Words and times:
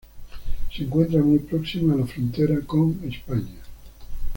Se 0.75 0.81
encuentra 0.81 1.21
muy 1.21 1.37
próxima 1.37 1.93
a 1.93 1.97
la 1.97 2.07
frontera 2.07 2.59
con 2.65 2.99
España 3.03 3.59